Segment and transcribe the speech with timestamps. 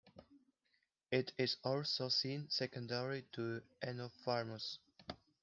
[1.11, 4.79] It is also seen secondary to enophthalmos.